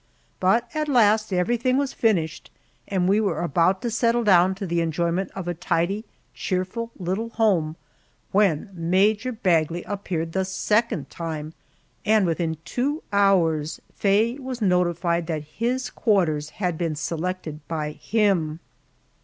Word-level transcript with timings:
But 0.39 0.67
at 0.73 0.87
last 0.89 1.31
everything 1.31 1.77
was 1.77 1.93
finished, 1.93 2.49
and 2.87 3.07
we 3.07 3.21
were 3.21 3.43
about 3.43 3.83
to 3.83 3.91
settle 3.91 4.23
down 4.23 4.55
to 4.55 4.65
the 4.65 4.81
enjoyment 4.81 5.29
of 5.35 5.47
a 5.47 5.53
tidy, 5.53 6.05
cheerful 6.33 6.89
little 6.97 7.29
home 7.29 7.75
when 8.31 8.71
Major 8.73 9.31
Bagley 9.31 9.83
appeared 9.83 10.31
the 10.33 10.43
second 10.43 11.11
time, 11.11 11.53
and 12.03 12.25
within 12.25 12.57
two 12.65 13.03
hours 13.13 13.79
Faye 13.93 14.39
was 14.39 14.59
notified 14.59 15.27
that 15.27 15.43
his 15.59 15.91
quarters 15.91 16.49
had 16.49 16.79
been 16.79 16.95
selected 16.95 17.59
by 17.67 17.91
him! 17.91 18.59